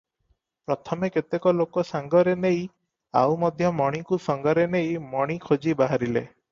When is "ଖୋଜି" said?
5.49-5.81